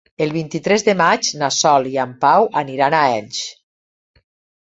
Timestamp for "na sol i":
1.41-1.93